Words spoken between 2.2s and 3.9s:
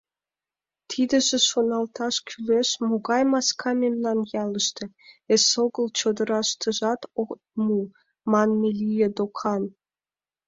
кӱлеш, могай маска